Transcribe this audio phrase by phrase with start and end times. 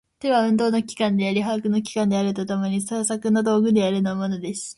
[0.17, 4.55] 手は運動の機関であり把握の機関であると共に、製作の道具であるのである。